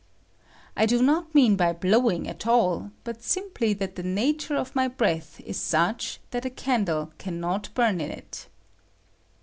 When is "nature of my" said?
4.01-4.87